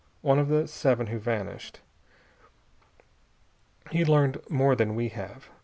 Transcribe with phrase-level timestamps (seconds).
[0.23, 1.81] One of the seven who vanished.
[3.91, 5.51] He'd learned more than we have.